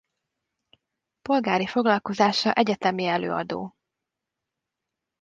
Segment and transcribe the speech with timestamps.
[1.21, 3.73] Polgári foglalkozása egyetemi előadó.